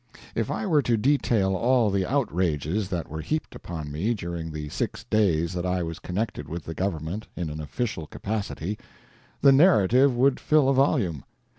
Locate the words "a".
10.69-10.73